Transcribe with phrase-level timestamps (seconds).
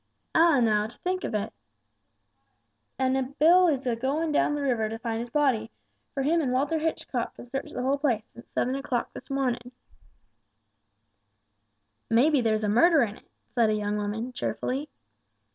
[0.33, 0.87] "Ah, now!
[0.87, 1.53] To think of it!
[2.97, 5.69] And Bill is a goin' down the river to find his body;
[6.15, 9.71] for him and Walter Hitchcock have searched the whole place since seven o'clock this mornin'!"
[12.09, 14.89] "May be there's a murder in it," said a young woman, cheerfully.